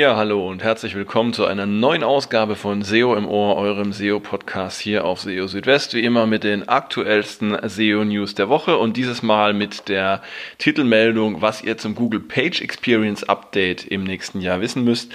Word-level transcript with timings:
Ja, 0.00 0.16
hallo 0.16 0.48
und 0.48 0.62
herzlich 0.62 0.94
willkommen 0.94 1.34
zu 1.34 1.44
einer 1.44 1.66
neuen 1.66 2.02
Ausgabe 2.04 2.56
von 2.56 2.80
SEO 2.80 3.14
im 3.16 3.28
Ohr, 3.28 3.56
eurem 3.56 3.92
SEO-Podcast 3.92 4.80
hier 4.80 5.04
auf 5.04 5.20
SEO 5.20 5.46
Südwest. 5.46 5.92
Wie 5.92 6.02
immer 6.02 6.26
mit 6.26 6.42
den 6.42 6.66
aktuellsten 6.66 7.54
SEO-News 7.68 8.34
der 8.34 8.48
Woche 8.48 8.78
und 8.78 8.96
dieses 8.96 9.22
Mal 9.22 9.52
mit 9.52 9.90
der 9.90 10.22
Titelmeldung, 10.56 11.42
was 11.42 11.60
ihr 11.60 11.76
zum 11.76 11.94
Google 11.94 12.20
Page 12.20 12.62
Experience 12.62 13.24
Update 13.24 13.84
im 13.84 14.04
nächsten 14.04 14.40
Jahr 14.40 14.62
wissen 14.62 14.84
müsst. 14.84 15.12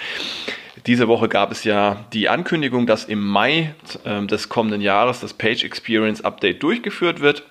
Diese 0.85 1.07
Woche 1.07 1.29
gab 1.29 1.51
es 1.51 1.63
ja 1.63 2.05
die 2.13 2.29
Ankündigung, 2.29 2.85
dass 2.85 3.05
im 3.05 3.25
Mai 3.25 3.73
äh, 4.03 4.23
des 4.27 4.49
kommenden 4.49 4.81
Jahres 4.81 5.19
das 5.19 5.33
Page 5.33 5.63
Experience 5.63 6.21
Update 6.23 6.61
durchgeführt 6.61 7.21
wird. 7.21 7.41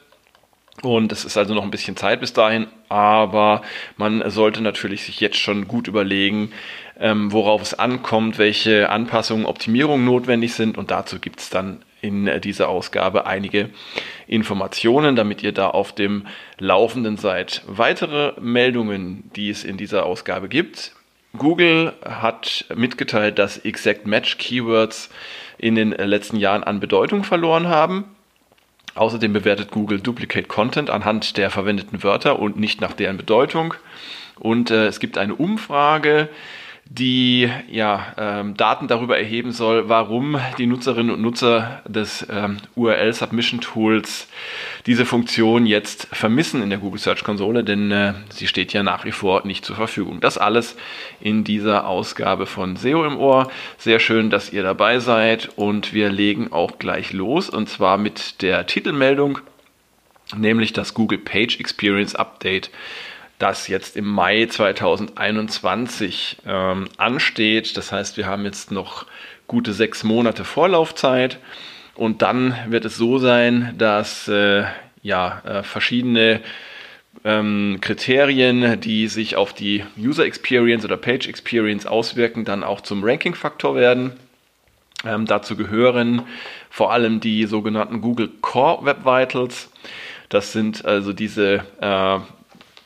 Und 0.82 1.12
es 1.12 1.24
ist 1.24 1.36
also 1.36 1.54
noch 1.54 1.62
ein 1.62 1.70
bisschen 1.70 1.96
Zeit 1.96 2.20
bis 2.20 2.32
dahin, 2.32 2.66
aber 2.88 3.62
man 3.96 4.28
sollte 4.30 4.60
natürlich 4.60 5.04
sich 5.04 5.20
jetzt 5.20 5.38
schon 5.38 5.66
gut 5.66 5.88
überlegen, 5.88 6.52
ähm, 6.98 7.32
worauf 7.32 7.62
es 7.62 7.74
ankommt, 7.74 8.38
welche 8.38 8.90
Anpassungen, 8.90 9.46
Optimierungen 9.46 10.04
notwendig 10.04 10.54
sind. 10.54 10.78
Und 10.78 10.90
dazu 10.90 11.18
gibt 11.18 11.40
es 11.40 11.50
dann 11.50 11.82
in 12.00 12.40
dieser 12.42 12.68
Ausgabe 12.68 13.26
einige 13.26 13.70
Informationen, 14.26 15.16
damit 15.16 15.42
ihr 15.42 15.52
da 15.52 15.68
auf 15.68 15.94
dem 15.94 16.26
Laufenden 16.58 17.16
seid. 17.16 17.62
Weitere 17.66 18.38
Meldungen, 18.40 19.30
die 19.34 19.48
es 19.48 19.64
in 19.64 19.76
dieser 19.76 20.04
Ausgabe 20.04 20.48
gibt. 20.48 20.92
Google 21.36 21.94
hat 22.04 22.66
mitgeteilt, 22.74 23.38
dass 23.38 23.58
Exact 23.58 24.06
Match 24.06 24.38
Keywords 24.38 25.10
in 25.58 25.74
den 25.74 25.90
letzten 25.90 26.36
Jahren 26.36 26.62
an 26.62 26.78
Bedeutung 26.78 27.24
verloren 27.24 27.68
haben. 27.68 28.04
Außerdem 28.94 29.32
bewertet 29.32 29.70
Google 29.70 30.00
Duplicate 30.00 30.46
Content 30.46 30.90
anhand 30.90 31.36
der 31.36 31.50
verwendeten 31.50 32.02
Wörter 32.04 32.38
und 32.38 32.56
nicht 32.58 32.80
nach 32.80 32.92
deren 32.92 33.16
Bedeutung. 33.16 33.74
Und 34.38 34.70
äh, 34.70 34.86
es 34.86 35.00
gibt 35.00 35.18
eine 35.18 35.34
Umfrage, 35.34 36.28
die 36.86 37.50
ja, 37.70 38.14
ähm, 38.18 38.56
Daten 38.56 38.88
darüber 38.88 39.18
erheben 39.18 39.52
soll, 39.52 39.88
warum 39.88 40.38
die 40.58 40.66
Nutzerinnen 40.66 41.14
und 41.14 41.22
Nutzer 41.22 41.82
des 41.88 42.26
ähm, 42.30 42.58
URL 42.76 43.12
Submission 43.12 43.60
Tools 43.60 44.28
diese 44.84 45.06
Funktion 45.06 45.64
jetzt 45.64 46.08
vermissen 46.12 46.62
in 46.62 46.68
der 46.68 46.78
Google 46.78 47.00
Search 47.00 47.24
Konsole, 47.24 47.64
denn 47.64 47.90
äh, 47.90 48.12
sie 48.28 48.46
steht 48.46 48.74
ja 48.74 48.82
nach 48.82 49.06
wie 49.06 49.12
vor 49.12 49.46
nicht 49.46 49.64
zur 49.64 49.76
Verfügung. 49.76 50.20
Das 50.20 50.36
alles 50.36 50.76
in 51.20 51.42
dieser 51.42 51.86
Ausgabe 51.86 52.44
von 52.44 52.76
SEO 52.76 53.06
im 53.06 53.16
Ohr. 53.16 53.50
Sehr 53.78 53.98
schön, 53.98 54.28
dass 54.28 54.52
ihr 54.52 54.62
dabei 54.62 54.98
seid 54.98 55.50
und 55.56 55.94
wir 55.94 56.10
legen 56.10 56.52
auch 56.52 56.78
gleich 56.78 57.14
los 57.14 57.48
und 57.48 57.68
zwar 57.68 57.96
mit 57.96 58.42
der 58.42 58.66
Titelmeldung, 58.66 59.38
nämlich 60.36 60.74
das 60.74 60.92
Google 60.92 61.18
Page 61.18 61.58
Experience 61.58 62.14
Update 62.14 62.70
das 63.44 63.68
jetzt 63.68 63.98
im 63.98 64.06
Mai 64.06 64.46
2021 64.46 66.38
ähm, 66.46 66.88
ansteht. 66.96 67.76
Das 67.76 67.92
heißt, 67.92 68.16
wir 68.16 68.24
haben 68.24 68.46
jetzt 68.46 68.70
noch 68.70 69.04
gute 69.46 69.74
sechs 69.74 70.02
Monate 70.02 70.44
Vorlaufzeit 70.44 71.38
und 71.94 72.22
dann 72.22 72.56
wird 72.68 72.86
es 72.86 72.96
so 72.96 73.18
sein, 73.18 73.74
dass 73.76 74.28
äh, 74.28 74.64
ja, 75.02 75.42
äh, 75.44 75.62
verschiedene 75.62 76.40
ähm, 77.22 77.80
Kriterien, 77.82 78.80
die 78.80 79.08
sich 79.08 79.36
auf 79.36 79.52
die 79.52 79.84
User 79.98 80.24
Experience 80.24 80.86
oder 80.86 80.96
Page 80.96 81.28
Experience 81.28 81.84
auswirken, 81.84 82.46
dann 82.46 82.64
auch 82.64 82.80
zum 82.80 83.04
Ranking-Faktor 83.04 83.76
werden. 83.76 84.12
Ähm, 85.04 85.26
dazu 85.26 85.54
gehören 85.54 86.22
vor 86.70 86.94
allem 86.94 87.20
die 87.20 87.44
sogenannten 87.44 88.00
Google 88.00 88.30
Core 88.40 88.86
Web 88.86 89.04
Vitals. 89.04 89.70
Das 90.30 90.52
sind 90.52 90.86
also 90.86 91.12
diese 91.12 91.62
äh, 91.82 92.18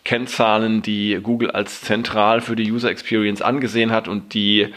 Kennzahlen, 0.09 0.81
die 0.81 1.21
Google 1.23 1.51
als 1.51 1.83
zentral 1.83 2.41
für 2.41 2.57
die 2.57 2.73
User 2.73 2.89
Experience 2.89 3.43
angesehen 3.43 3.93
hat 3.93 4.09
und 4.09 4.33
die 4.33 4.69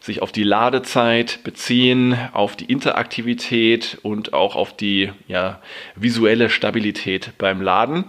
sich 0.00 0.20
auf 0.20 0.32
die 0.32 0.42
Ladezeit 0.42 1.44
beziehen, 1.44 2.18
auf 2.32 2.56
die 2.56 2.64
Interaktivität 2.64 3.98
und 4.02 4.32
auch 4.32 4.56
auf 4.56 4.76
die 4.76 5.12
ja, 5.28 5.60
visuelle 5.94 6.50
Stabilität 6.50 7.34
beim 7.38 7.62
Laden. 7.62 8.02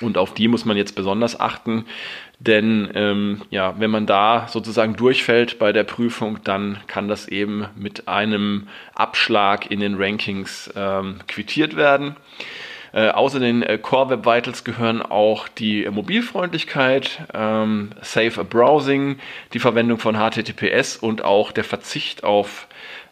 Und 0.00 0.18
auf 0.18 0.34
die 0.34 0.48
muss 0.48 0.64
man 0.64 0.76
jetzt 0.76 0.96
besonders 0.96 1.38
achten, 1.38 1.84
denn 2.40 2.90
ähm, 2.94 3.42
ja, 3.50 3.78
wenn 3.78 3.92
man 3.92 4.06
da 4.06 4.48
sozusagen 4.48 4.96
durchfällt 4.96 5.60
bei 5.60 5.72
der 5.72 5.84
Prüfung, 5.84 6.40
dann 6.42 6.78
kann 6.88 7.06
das 7.06 7.28
eben 7.28 7.68
mit 7.76 8.08
einem 8.08 8.66
Abschlag 8.92 9.70
in 9.70 9.78
den 9.78 9.94
Rankings 9.94 10.68
ähm, 10.74 11.20
quittiert 11.28 11.76
werden. 11.76 12.16
Äh, 12.96 13.10
außer 13.10 13.40
den 13.40 13.62
äh, 13.62 13.76
Core 13.76 14.08
Web 14.08 14.24
Vitals 14.24 14.64
gehören 14.64 15.02
auch 15.02 15.48
die 15.48 15.86
Mobilfreundlichkeit, 15.90 17.20
ähm, 17.34 17.90
Safe 18.00 18.42
Browsing, 18.42 19.18
die 19.52 19.58
Verwendung 19.58 19.98
von 19.98 20.16
HTTPS 20.16 20.96
und 20.96 21.22
auch 21.22 21.52
der 21.52 21.64
Verzicht 21.64 22.24
auf 22.24 22.68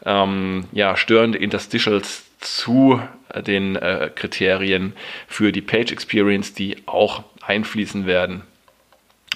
ähm, 0.07 0.65
ja, 0.73 0.97
störende 0.97 1.37
Interstitials 1.37 2.25
zu 2.41 2.99
äh, 3.29 3.43
den 3.43 3.77
äh, 3.77 4.11
Kriterien 4.15 4.95
für 5.29 5.53
die 5.53 5.61
Page 5.61 5.93
Experience, 5.93 6.55
die 6.55 6.79
auch 6.87 7.23
einfließen 7.47 8.07
werden. 8.07 8.43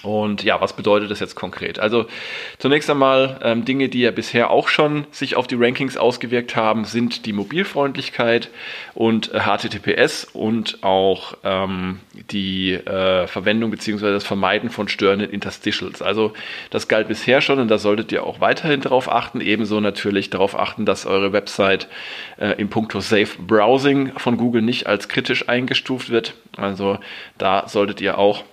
Und 0.01 0.43
ja, 0.43 0.61
was 0.61 0.73
bedeutet 0.73 1.11
das 1.11 1.19
jetzt 1.19 1.35
konkret? 1.35 1.79
Also 1.79 2.05
zunächst 2.57 2.89
einmal 2.89 3.39
ähm, 3.43 3.65
Dinge, 3.65 3.89
die 3.89 4.01
ja 4.01 4.11
bisher 4.11 4.49
auch 4.49 4.69
schon 4.69 5.05
sich 5.11 5.35
auf 5.35 5.47
die 5.47 5.55
Rankings 5.55 5.97
ausgewirkt 5.97 6.55
haben, 6.55 6.85
sind 6.85 7.25
die 7.25 7.33
Mobilfreundlichkeit 7.33 8.49
und 8.93 9.33
äh, 9.33 9.41
HTTPS 9.41 10.25
und 10.25 10.83
auch 10.83 11.33
ähm, 11.43 11.99
die 12.31 12.73
äh, 12.73 13.27
Verwendung 13.27 13.71
bzw. 13.71 14.11
das 14.11 14.25
Vermeiden 14.25 14.69
von 14.69 14.87
störenden 14.87 15.29
Interstitials. 15.31 16.01
Also 16.01 16.33
das 16.69 16.87
galt 16.87 17.07
bisher 17.07 17.41
schon 17.41 17.59
und 17.59 17.67
da 17.67 17.77
solltet 17.77 18.11
ihr 18.11 18.23
auch 18.23 18.39
weiterhin 18.39 18.81
darauf 18.81 19.11
achten. 19.11 19.41
Ebenso 19.41 19.81
natürlich 19.81 20.29
darauf 20.29 20.57
achten, 20.57 20.85
dass 20.85 21.05
eure 21.05 21.33
Website 21.33 21.89
äh, 22.37 22.53
im 22.59 22.69
Punkto 22.69 23.01
Safe 23.01 23.29
Browsing 23.39 24.13
von 24.17 24.37
Google 24.37 24.61
nicht 24.61 24.87
als 24.87 25.09
kritisch 25.09 25.49
eingestuft 25.49 26.09
wird. 26.09 26.35
Also 26.55 26.99
da 27.37 27.67
solltet 27.67 27.99
ihr 28.01 28.17
auch 28.17 28.43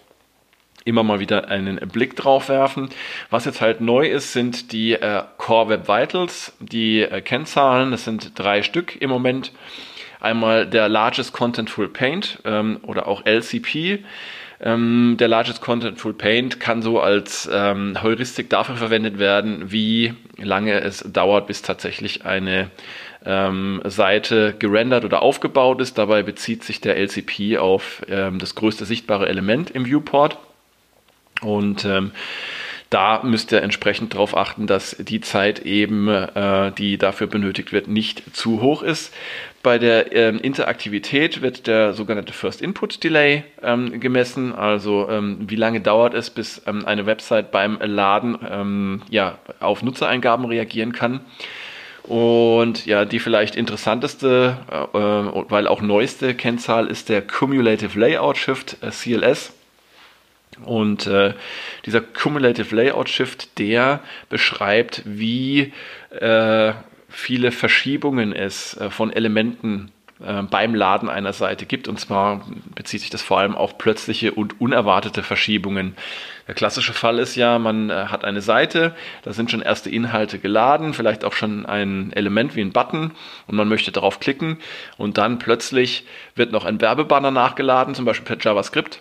immer 0.87 1.03
mal 1.03 1.21
wieder 1.21 1.49
einen 1.49 1.77
Blick 1.77 2.17
drauf 2.17 2.49
werfen. 2.49 2.89
Was 3.29 3.45
jetzt 3.45 3.61
halt 3.61 3.81
neu 3.81 4.09
ist, 4.09 4.33
sind 4.33 4.73
die 4.73 4.93
äh, 4.93 5.23
Core 5.37 5.69
Web 5.69 5.89
Vitals, 5.89 6.55
die 6.61 7.03
äh, 7.03 7.21
Kennzahlen. 7.21 7.91
Das 7.91 8.05
sind 8.05 8.39
drei 8.39 8.63
Stück 8.63 9.01
im 9.01 9.11
Moment. 9.11 9.53
Einmal 10.21 10.67
der 10.67 10.89
Largest 10.89 11.33
Contentful 11.33 11.89
Paint 11.89 12.39
ähm, 12.45 12.79
oder 12.83 13.07
auch 13.07 13.27
LCP. 13.27 14.05
Ähm, 14.61 15.17
der 15.19 15.29
Largest 15.29 15.61
Contentful 15.61 16.15
Paint 16.15 16.61
kann 16.61 16.81
so 16.81 17.01
als 17.01 17.49
ähm, 17.53 17.99
Heuristik 18.03 18.49
dafür 18.49 18.77
verwendet 18.77 19.19
werden, 19.19 19.71
wie 19.71 20.15
lange 20.39 20.81
es 20.81 21.01
dauert, 21.01 21.47
bis 21.47 21.61
tatsächlich 21.61 22.25
eine 22.25 22.71
ähm, 23.27 23.83
Seite 23.85 24.55
gerendert 24.59 25.05
oder 25.05 25.21
aufgebaut 25.21 25.81
ist. 25.81 25.99
Dabei 25.99 26.23
bezieht 26.23 26.65
sich 26.65 26.81
der 26.81 26.97
LCP 26.97 27.59
auf 27.59 28.03
ähm, 28.09 28.39
das 28.39 28.55
größte 28.55 28.87
sichtbare 28.87 29.29
Element 29.29 29.71
im 29.71 29.85
Viewport. 29.85 30.39
Und 31.43 31.85
ähm, 31.85 32.13
da 32.91 33.21
müsst 33.25 33.51
ihr 33.53 33.63
entsprechend 33.63 34.15
darauf 34.15 34.37
achten, 34.37 34.67
dass 34.67 34.97
die 34.99 35.21
Zeit 35.21 35.61
eben, 35.61 36.09
äh, 36.09 36.71
die 36.73 36.99
dafür 36.99 37.27
benötigt 37.27 37.73
wird, 37.73 37.89
nicht 37.89 38.23
zu 38.35 38.63
hoch 38.63 38.83
ist. 38.83 39.13
Bei 39.63 39.79
der 39.79 40.15
ähm, 40.15 40.39
Interaktivität 40.39 41.43
wird 41.43 41.67
der 41.67 41.93
sogenannte 41.93 42.33
First 42.33 42.63
Input 42.63 43.03
Delay 43.03 43.43
ähm, 43.61 43.99
gemessen, 43.99 44.55
also 44.55 45.09
ähm, 45.11 45.39
wie 45.49 45.57
lange 45.57 45.81
dauert 45.81 46.15
es, 46.15 46.31
bis 46.31 46.63
ähm, 46.67 46.87
eine 46.87 47.07
Website 47.07 47.51
beim 47.51 47.79
Laden 47.81 48.39
ähm, 48.49 49.03
ja, 49.11 49.39
auf 49.59 49.83
Nutzereingaben 49.83 50.47
reagieren 50.47 50.93
kann. 50.93 51.21
Und 52.05 52.87
ja, 52.87 53.05
die 53.05 53.19
vielleicht 53.19 53.57
interessanteste, 53.57 54.59
äh, 54.71 54.97
äh 54.97 55.45
weil 55.49 55.67
auch 55.67 55.83
neueste 55.83 56.35
Kennzahl 56.35 56.87
ist 56.87 57.09
der 57.09 57.21
Cumulative 57.21 57.99
Layout 57.99 58.37
Shift, 58.37 58.77
äh, 58.83 58.91
CLS. 58.91 59.56
Und 60.65 61.07
äh, 61.07 61.35
dieser 61.85 62.01
Cumulative 62.01 62.75
Layout 62.75 63.09
Shift, 63.09 63.59
der 63.59 64.01
beschreibt, 64.29 65.03
wie 65.05 65.73
äh, 66.19 66.73
viele 67.09 67.53
Verschiebungen 67.53 68.33
es 68.33 68.77
äh, 68.77 68.91
von 68.91 69.13
Elementen 69.13 69.93
äh, 70.21 70.43
beim 70.43 70.75
Laden 70.75 71.11
einer 71.11 71.33
Seite 71.33 71.67
gibt. 71.67 71.89
Und 71.89 72.01
zwar 72.01 72.47
bezieht 72.75 73.03
sich 73.03 73.11
das 73.11 73.23
vor 73.23 73.39
allem 73.39 73.55
auf 73.55 73.77
plötzliche 73.77 74.33
und 74.33 74.61
unerwartete 74.61 75.23
Verschiebungen. 75.23 75.95
Der 76.49 76.55
klassische 76.55 76.95
Fall 76.95 77.19
ist 77.19 77.37
ja, 77.37 77.59
man 77.59 77.91
äh, 77.91 78.07
hat 78.07 78.25
eine 78.25 78.41
Seite, 78.41 78.95
da 79.25 79.33
sind 79.33 79.51
schon 79.51 79.61
erste 79.61 79.91
Inhalte 79.91 80.39
geladen, 80.39 80.95
vielleicht 80.95 81.25
auch 81.25 81.33
schon 81.33 81.67
ein 81.67 82.13
Element 82.13 82.57
wie 82.57 82.63
ein 82.63 82.73
Button 82.73 83.13
und 83.47 83.57
man 83.57 83.69
möchte 83.69 83.93
darauf 83.93 84.21
klicken 84.21 84.59
und 84.97 85.19
dann 85.19 85.39
plötzlich 85.39 86.07
wird 86.35 86.53
noch 86.53 86.65
ein 86.65 86.81
Werbebanner 86.81 87.31
nachgeladen, 87.31 87.95
zum 87.95 88.05
Beispiel 88.05 88.37
per 88.37 88.39
JavaScript 88.41 89.01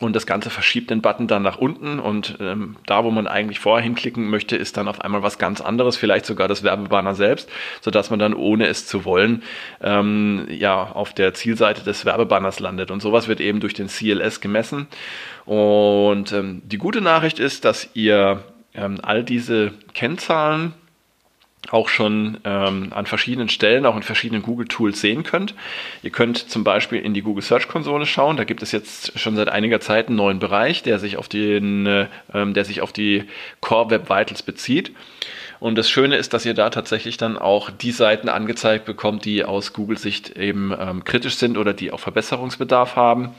und 0.00 0.14
das 0.14 0.26
Ganze 0.26 0.50
verschiebt 0.50 0.90
den 0.90 1.02
Button 1.02 1.26
dann 1.26 1.42
nach 1.42 1.58
unten 1.58 1.98
und 1.98 2.36
ähm, 2.40 2.76
da, 2.86 3.04
wo 3.04 3.10
man 3.10 3.26
eigentlich 3.26 3.58
vorher 3.58 3.82
hinklicken 3.82 4.30
möchte, 4.30 4.56
ist 4.56 4.76
dann 4.76 4.88
auf 4.88 5.00
einmal 5.00 5.22
was 5.22 5.38
ganz 5.38 5.60
anderes, 5.60 5.96
vielleicht 5.96 6.26
sogar 6.26 6.46
das 6.46 6.62
Werbebanner 6.62 7.14
selbst, 7.14 7.50
sodass 7.80 8.10
man 8.10 8.18
dann 8.18 8.34
ohne 8.34 8.66
es 8.66 8.86
zu 8.86 9.04
wollen 9.04 9.42
ähm, 9.80 10.46
ja 10.50 10.92
auf 10.92 11.12
der 11.14 11.34
Zielseite 11.34 11.82
des 11.82 12.04
Werbebanners 12.04 12.60
landet. 12.60 12.90
Und 12.90 13.02
sowas 13.02 13.28
wird 13.28 13.40
eben 13.40 13.60
durch 13.60 13.74
den 13.74 13.88
CLS 13.88 14.40
gemessen. 14.40 14.86
Und 15.44 16.32
ähm, 16.32 16.62
die 16.64 16.78
gute 16.78 17.00
Nachricht 17.00 17.38
ist, 17.38 17.64
dass 17.64 17.90
ihr 17.94 18.44
ähm, 18.74 18.98
all 19.02 19.24
diese 19.24 19.72
Kennzahlen 19.94 20.74
auch 21.70 21.88
schon 21.88 22.38
ähm, 22.44 22.92
an 22.92 23.06
verschiedenen 23.06 23.48
Stellen, 23.48 23.86
auch 23.86 23.96
in 23.96 24.02
verschiedenen 24.02 24.42
Google-Tools 24.42 25.00
sehen 25.00 25.22
könnt. 25.22 25.54
Ihr 26.02 26.10
könnt 26.10 26.38
zum 26.38 26.64
Beispiel 26.64 27.00
in 27.00 27.14
die 27.14 27.22
Google 27.22 27.42
Search-Konsole 27.42 28.06
schauen. 28.06 28.36
Da 28.36 28.44
gibt 28.44 28.62
es 28.62 28.72
jetzt 28.72 29.18
schon 29.18 29.36
seit 29.36 29.48
einiger 29.48 29.80
Zeit 29.80 30.08
einen 30.08 30.16
neuen 30.16 30.38
Bereich, 30.38 30.82
der 30.82 30.98
sich 30.98 31.16
auf, 31.16 31.28
den, 31.28 31.86
äh, 31.86 32.06
der 32.32 32.64
sich 32.64 32.80
auf 32.80 32.92
die 32.92 33.24
Core 33.60 33.90
Web 33.90 34.08
Vitals 34.08 34.42
bezieht. 34.42 34.92
Und 35.60 35.76
das 35.76 35.90
Schöne 35.90 36.16
ist, 36.16 36.34
dass 36.34 36.46
ihr 36.46 36.54
da 36.54 36.70
tatsächlich 36.70 37.16
dann 37.16 37.36
auch 37.36 37.70
die 37.70 37.90
Seiten 37.90 38.28
angezeigt 38.28 38.84
bekommt, 38.84 39.24
die 39.24 39.44
aus 39.44 39.72
Google-Sicht 39.72 40.36
eben 40.36 40.72
ähm, 40.78 41.04
kritisch 41.04 41.34
sind 41.34 41.58
oder 41.58 41.74
die 41.74 41.90
auch 41.90 42.00
Verbesserungsbedarf 42.00 42.94
haben. 42.94 43.30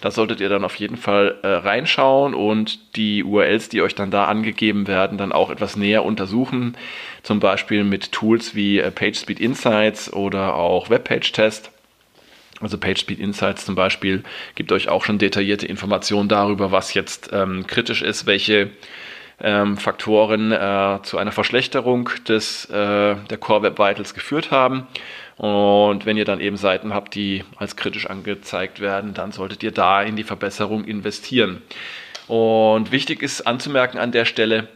Da 0.00 0.10
solltet 0.10 0.40
ihr 0.40 0.48
dann 0.48 0.64
auf 0.64 0.76
jeden 0.76 0.96
Fall 0.96 1.36
äh, 1.42 1.48
reinschauen 1.48 2.32
und 2.34 2.96
die 2.96 3.22
URLs, 3.22 3.68
die 3.68 3.82
euch 3.82 3.94
dann 3.94 4.10
da 4.10 4.24
angegeben 4.24 4.86
werden, 4.86 5.18
dann 5.18 5.32
auch 5.32 5.50
etwas 5.50 5.76
näher 5.76 6.04
untersuchen. 6.04 6.76
Zum 7.22 7.40
Beispiel 7.40 7.84
mit 7.84 8.12
Tools 8.12 8.54
wie 8.54 8.78
äh, 8.78 8.90
PageSpeed 8.90 9.40
Insights 9.40 10.12
oder 10.12 10.54
auch 10.54 10.88
Webpage 10.88 11.32
Test. 11.32 11.70
Also 12.60 12.78
PageSpeed 12.78 13.20
Insights 13.20 13.66
zum 13.66 13.74
Beispiel 13.74 14.24
gibt 14.54 14.72
euch 14.72 14.88
auch 14.88 15.04
schon 15.04 15.18
detaillierte 15.18 15.66
Informationen 15.66 16.28
darüber, 16.28 16.72
was 16.72 16.94
jetzt 16.94 17.30
ähm, 17.32 17.66
kritisch 17.66 18.02
ist, 18.02 18.26
welche 18.26 18.70
ähm, 19.40 19.76
Faktoren 19.76 20.52
äh, 20.52 20.98
zu 21.02 21.18
einer 21.18 21.32
Verschlechterung 21.32 22.10
des, 22.26 22.64
äh, 22.66 23.16
der 23.16 23.38
Core 23.38 23.62
Web 23.62 23.78
Vitals 23.78 24.14
geführt 24.14 24.50
haben. 24.50 24.86
Und 25.36 26.04
wenn 26.04 26.16
ihr 26.16 26.24
dann 26.24 26.40
eben 26.40 26.56
Seiten 26.56 26.92
habt, 26.92 27.14
die 27.14 27.44
als 27.56 27.76
kritisch 27.76 28.06
angezeigt 28.06 28.80
werden, 28.80 29.14
dann 29.14 29.30
solltet 29.30 29.62
ihr 29.62 29.70
da 29.70 30.02
in 30.02 30.16
die 30.16 30.24
Verbesserung 30.24 30.84
investieren. 30.84 31.62
Und 32.26 32.90
wichtig 32.90 33.22
ist 33.22 33.46
anzumerken 33.46 33.98
an 33.98 34.12
der 34.12 34.24
Stelle, 34.24 34.68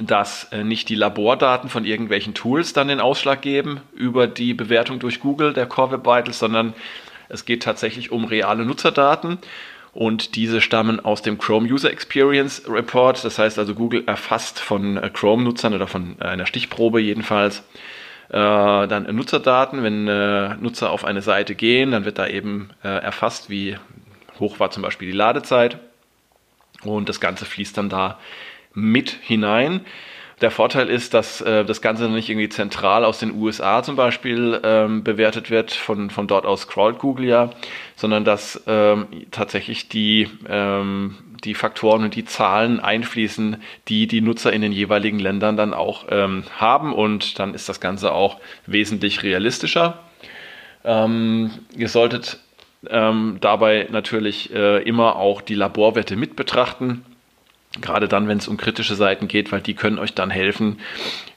dass 0.00 0.44
äh, 0.52 0.64
nicht 0.64 0.88
die 0.88 0.94
Labordaten 0.94 1.68
von 1.68 1.84
irgendwelchen 1.84 2.34
Tools 2.34 2.72
dann 2.72 2.88
den 2.88 3.00
Ausschlag 3.00 3.42
geben 3.42 3.80
über 3.94 4.26
die 4.26 4.54
Bewertung 4.54 4.98
durch 4.98 5.20
Google 5.20 5.52
der 5.52 5.66
Core 5.66 5.92
Web 5.92 6.06
Vitals, 6.06 6.38
sondern 6.38 6.74
es 7.28 7.44
geht 7.44 7.62
tatsächlich 7.62 8.10
um 8.10 8.24
reale 8.24 8.64
Nutzerdaten 8.64 9.38
und 9.92 10.36
diese 10.36 10.60
stammen 10.60 11.00
aus 11.00 11.22
dem 11.22 11.38
Chrome 11.38 11.68
User 11.68 11.90
Experience 11.90 12.62
Report. 12.68 13.24
Das 13.24 13.38
heißt 13.38 13.58
also, 13.58 13.74
Google 13.74 14.04
erfasst 14.06 14.60
von 14.60 14.96
äh, 14.96 15.10
Chrome-Nutzern 15.10 15.74
oder 15.74 15.86
von 15.86 16.16
äh, 16.20 16.24
einer 16.24 16.46
Stichprobe 16.46 17.00
jedenfalls 17.00 17.62
äh, 18.28 18.32
dann 18.32 19.14
Nutzerdaten. 19.14 19.82
Wenn 19.82 20.06
äh, 20.08 20.56
Nutzer 20.56 20.90
auf 20.90 21.04
eine 21.04 21.22
Seite 21.22 21.54
gehen, 21.54 21.92
dann 21.92 22.04
wird 22.04 22.18
da 22.18 22.26
eben 22.26 22.70
äh, 22.84 22.88
erfasst, 22.88 23.50
wie 23.50 23.76
hoch 24.38 24.60
war 24.60 24.70
zum 24.70 24.82
Beispiel 24.82 25.10
die 25.10 25.16
Ladezeit. 25.16 25.78
Und 26.82 27.08
das 27.08 27.20
Ganze 27.20 27.44
fließt 27.44 27.76
dann 27.76 27.88
da 27.88 28.18
mit 28.74 29.10
hinein. 29.10 29.80
Der 30.40 30.52
Vorteil 30.52 30.88
ist, 30.88 31.14
dass 31.14 31.40
äh, 31.40 31.64
das 31.64 31.82
Ganze 31.82 32.08
nicht 32.08 32.28
irgendwie 32.28 32.48
zentral 32.48 33.04
aus 33.04 33.18
den 33.18 33.34
USA 33.34 33.82
zum 33.82 33.96
Beispiel 33.96 34.60
ähm, 34.62 35.02
bewertet 35.02 35.50
wird, 35.50 35.72
von, 35.72 36.10
von 36.10 36.28
dort 36.28 36.46
aus 36.46 36.62
scrollt 36.62 36.98
Google 36.98 37.26
ja, 37.26 37.50
sondern 37.96 38.24
dass 38.24 38.62
ähm, 38.68 39.08
tatsächlich 39.32 39.88
die, 39.88 40.28
ähm, 40.48 41.16
die 41.42 41.54
Faktoren 41.54 42.04
und 42.04 42.14
die 42.14 42.24
Zahlen 42.24 42.78
einfließen, 42.78 43.56
die 43.88 44.06
die 44.06 44.20
Nutzer 44.20 44.52
in 44.52 44.62
den 44.62 44.70
jeweiligen 44.72 45.18
Ländern 45.18 45.56
dann 45.56 45.74
auch 45.74 46.06
ähm, 46.08 46.44
haben 46.56 46.92
und 46.92 47.40
dann 47.40 47.52
ist 47.52 47.68
das 47.68 47.80
Ganze 47.80 48.12
auch 48.12 48.38
wesentlich 48.66 49.24
realistischer. 49.24 49.98
Ähm, 50.84 51.50
ihr 51.76 51.88
solltet 51.88 52.38
ähm, 52.88 53.38
dabei 53.40 53.88
natürlich 53.90 54.54
äh, 54.54 54.82
immer 54.84 55.16
auch 55.16 55.40
die 55.40 55.56
Laborwerte 55.56 56.14
mit 56.14 56.36
betrachten 56.36 57.04
Gerade 57.80 58.08
dann, 58.08 58.28
wenn 58.28 58.38
es 58.38 58.48
um 58.48 58.56
kritische 58.56 58.94
Seiten 58.94 59.28
geht, 59.28 59.52
weil 59.52 59.60
die 59.60 59.74
können 59.74 59.98
euch 59.98 60.14
dann 60.14 60.30
helfen, 60.30 60.80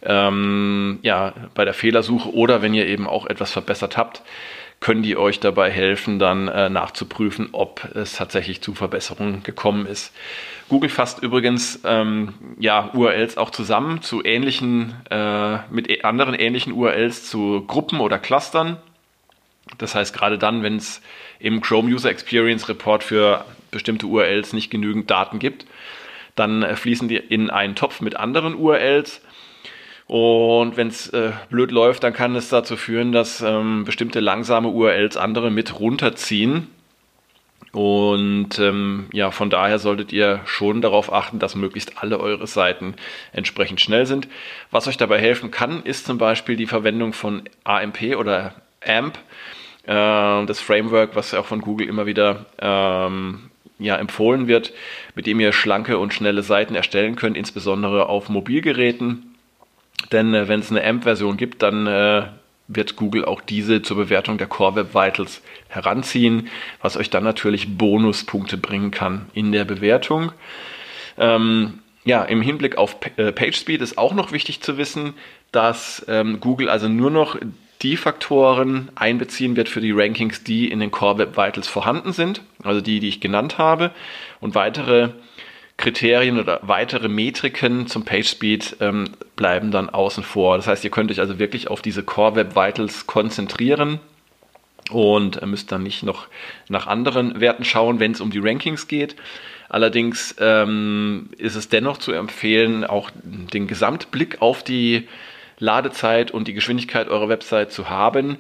ähm, 0.04 1.00
ja, 1.02 1.34
bei 1.54 1.66
der 1.66 1.74
Fehlersuche 1.74 2.34
oder 2.34 2.62
wenn 2.62 2.74
ihr 2.74 2.88
eben 2.88 3.08
auch 3.08 3.26
etwas 3.26 3.52
verbessert 3.52 3.98
habt, 3.98 4.22
können 4.82 5.04
die 5.04 5.16
euch 5.16 5.40
dabei 5.40 5.70
helfen, 5.70 6.18
dann 6.18 6.48
äh, 6.48 6.70
nachzuprüfen, 6.70 7.50
ob 7.52 7.88
es 7.96 8.16
tatsächlich 8.16 8.62
zu 8.62 8.74
Verbesserungen 8.74 9.44
gekommen 9.44 9.86
ist. 9.86 10.12
Google 10.70 10.90
fasst 10.90 11.22
übrigens 11.22 11.82
ähm, 11.86 12.34
ja, 12.58 12.90
URLs 12.94 13.38
auch 13.38 13.52
zusammen 13.52 14.02
zu 14.02 14.24
ähnlichen, 14.24 14.96
äh, 15.12 15.58
mit 15.70 15.90
e-, 15.90 16.02
anderen 16.02 16.34
ähnlichen 16.34 16.74
URLs 16.74 17.30
zu 17.30 17.64
Gruppen 17.68 18.00
oder 18.00 18.18
Clustern. 18.18 18.78
Das 19.78 19.94
heißt, 19.94 20.16
gerade 20.16 20.40
dann, 20.40 20.64
wenn 20.64 20.78
es 20.78 21.02
im 21.40 21.62
Chrome 21.62 21.94
User 21.94 22.10
Experience 22.10 22.68
Report 22.68 23.04
für 23.04 23.46
bestimmte 23.70 24.08
URLs 24.08 24.54
nicht 24.54 24.72
genügend 24.72 25.12
Daten 25.12 25.38
gibt, 25.38 25.66
dann 26.36 26.64
äh, 26.64 26.76
fließen 26.76 27.08
die 27.08 27.18
in 27.18 27.50
einen 27.50 27.76
Topf 27.76 28.02
mit 28.02 28.16
anderen 28.16 28.56
URLs. 28.56 29.22
Und 30.08 30.76
wenn 30.76 30.90
es 30.90 31.08
äh, 31.10 31.32
blöd 31.50 31.72
läuft, 31.72 32.04
dann 32.04 32.14
kann 32.14 32.36
es 32.36 32.50
dazu 32.50 32.76
führen, 32.76 33.12
dass 33.12 33.42
ähm, 33.42 33.86
bestimmte 33.86 34.20
langsame 34.20 34.68
URLs 34.68 35.16
andere 35.16 35.52
mit 35.52 35.80
runterziehen. 35.80 36.68
Und 37.72 38.60
ähm, 38.60 39.08
ja, 39.14 39.32
von 39.32 39.50
daher 39.50 39.80
solltet 39.80 40.12
ihr 40.12 40.42
schon 40.46 40.82
darauf 40.82 41.14
achten, 41.14 41.40
dass 41.40 41.56
möglichst 41.56 42.04
alle 42.04 42.20
eure 42.20 42.46
Seiten 42.46 42.96
entsprechend 43.32 43.80
schnell 43.80 44.06
sind. 44.06 44.28
Was 44.72 44.88
euch 44.88 44.98
dabei 44.98 45.20
helfen 45.20 45.52
kann, 45.52 45.84
ist 45.84 46.06
zum 46.06 46.18
Beispiel 46.18 46.58
die 46.58 46.68
Verwendung 46.68 47.14
von 47.14 47.44
AMP 47.64 48.18
oder 48.18 48.56
AMP, 48.86 49.18
äh, 49.84 50.46
das 50.46 50.60
Framework, 50.60 51.16
was 51.16 51.34
auch 51.34 51.46
von 51.46 51.62
Google 51.62 51.88
immer 51.88 52.06
wieder 52.06 52.46
ähm, 52.60 53.51
ja, 53.82 53.96
empfohlen 53.98 54.48
wird, 54.48 54.74
mit 55.16 55.26
dem 55.28 55.40
ihr 55.40 55.54
schlanke 55.54 55.98
und 55.98 56.14
schnelle 56.14 56.44
Seiten 56.44 56.76
erstellen 56.76 57.16
könnt, 57.16 57.38
insbesondere 57.38 58.08
auf 58.08 58.30
Mobilgeräten. 58.30 59.36
Denn 60.12 60.34
äh, 60.34 60.48
wenn 60.48 60.60
es 60.60 60.72
eine 60.72 60.84
AMP-Version 60.84 61.38
gibt, 61.38 61.62
dann 61.62 61.88
äh, 61.88 62.24
wird 62.68 62.96
Google 62.96 63.26
auch 63.26 63.42
diese 63.42 63.82
zur 63.82 63.98
Bewertung 63.98 64.38
der 64.38 64.48
Core 64.48 64.76
Web 64.76 64.96
Vitals 64.96 65.42
heranziehen, 65.68 66.50
was 66.82 66.98
euch 66.98 67.10
dann 67.10 67.24
natürlich 67.24 67.78
Bonuspunkte 67.78 68.58
bringen 68.58 68.92
kann 68.92 69.26
in 69.34 69.52
der 69.52 69.66
Bewertung. 69.66 70.32
Ähm, 71.18 71.80
ja, 72.04 72.24
im 72.24 72.42
Hinblick 72.42 72.78
auf 72.78 72.98
äh, 73.18 73.32
PageSpeed 73.32 73.82
ist 73.82 73.98
auch 73.98 74.14
noch 74.14 74.32
wichtig 74.32 74.62
zu 74.62 74.78
wissen, 74.78 75.14
dass 75.52 76.06
ähm, 76.08 76.40
Google 76.40 76.70
also 76.70 76.88
nur 76.88 77.12
noch 77.12 77.38
die 77.82 77.98
Faktoren 77.98 78.90
einbeziehen 78.96 79.56
wird 79.56 79.70
für 79.70 79.82
die 79.82 79.92
Rankings, 79.92 80.44
die 80.44 80.70
in 80.70 80.80
den 80.80 80.92
Core 80.92 81.18
Web 81.18 81.38
Vitals 81.38 81.68
vorhanden 81.68 82.14
sind, 82.14 82.42
also 82.64 82.82
die, 82.82 83.00
die 83.00 83.08
ich 83.08 83.22
genannt 83.22 83.58
habe, 83.58 83.92
und 84.40 84.56
weitere 84.56 85.10
Kriterien 85.78 86.40
oder 86.40 86.60
weitere 86.62 87.08
Metriken 87.08 87.88
zum 87.88 88.06
PageSpeed 88.06 88.78
ähm, 88.82 89.06
bleiben 89.36 89.72
dann 89.72 89.90
außen 89.90 90.24
vor. 90.24 90.58
Das 90.58 90.68
heißt, 90.68 90.84
ihr 90.84 90.92
könnt 90.92 91.10
euch 91.10 91.20
also 91.20 91.40
wirklich 91.40 91.70
auf 91.70 91.82
diese 91.82 92.04
Core 92.04 92.36
Web 92.36 92.56
Vitals 92.56 93.08
konzentrieren 93.08 94.00
und 94.92 95.44
müsst 95.46 95.72
dann 95.72 95.82
nicht 95.82 96.04
noch 96.04 96.28
nach 96.70 96.86
anderen 96.86 97.40
Werten 97.40 97.64
schauen, 97.64 98.00
wenn 98.00 98.12
es 98.12 98.22
um 98.22 98.30
die 98.30 98.40
Rankings 98.40 98.88
geht. 98.88 99.16
Allerdings 99.70 100.36
ähm, 100.40 101.30
ist 101.38 101.56
es 101.56 101.70
dennoch 101.70 101.98
zu 101.98 102.12
empfehlen, 102.12 102.84
auch 102.84 103.10
den 103.24 103.68
Gesamtblick 103.68 104.42
auf 104.42 104.64
die 104.64 105.08
Ladezeit 105.62 106.32
und 106.32 106.48
die 106.48 106.54
Geschwindigkeit 106.54 107.08
eurer 107.08 107.30
Website 107.30 107.72
zu 107.72 107.90
haben. 107.90 108.38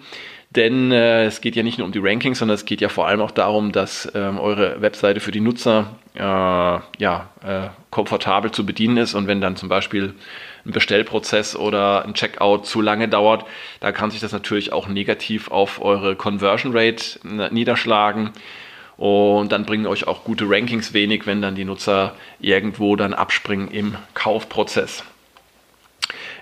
Denn 0.49 0.91
äh, 0.91 1.23
es 1.23 1.39
geht 1.39 1.55
ja 1.55 1.63
nicht 1.63 1.77
nur 1.77 1.85
um 1.85 1.93
die 1.93 1.99
Rankings, 1.99 2.39
sondern 2.39 2.55
es 2.55 2.65
geht 2.65 2.81
ja 2.81 2.89
vor 2.89 3.07
allem 3.07 3.21
auch 3.21 3.31
darum, 3.31 3.71
dass 3.71 4.11
ähm, 4.13 4.37
eure 4.37 4.81
Webseite 4.81 5.21
für 5.21 5.31
die 5.31 5.39
Nutzer 5.39 5.95
äh, 6.13 6.19
ja, 6.19 7.29
äh, 7.41 7.69
komfortabel 7.89 8.51
zu 8.51 8.65
bedienen 8.65 8.97
ist. 8.97 9.13
Und 9.13 9.27
wenn 9.27 9.39
dann 9.39 9.55
zum 9.55 9.69
Beispiel 9.69 10.13
ein 10.65 10.73
Bestellprozess 10.73 11.55
oder 11.55 12.03
ein 12.03 12.15
Checkout 12.15 12.65
zu 12.65 12.81
lange 12.81 13.07
dauert, 13.07 13.45
da 13.79 13.93
kann 13.93 14.11
sich 14.11 14.19
das 14.19 14.33
natürlich 14.33 14.73
auch 14.73 14.89
negativ 14.89 15.49
auf 15.51 15.81
eure 15.81 16.17
Conversion 16.17 16.75
Rate 16.75 17.19
äh, 17.23 17.49
niederschlagen. 17.53 18.31
Und 18.97 19.53
dann 19.53 19.65
bringen 19.65 19.87
euch 19.87 20.05
auch 20.05 20.25
gute 20.25 20.49
Rankings 20.49 20.93
wenig, 20.93 21.25
wenn 21.25 21.41
dann 21.41 21.55
die 21.55 21.65
Nutzer 21.65 22.13
irgendwo 22.41 22.97
dann 22.97 23.13
abspringen 23.13 23.71
im 23.71 23.95
Kaufprozess. 24.13 25.05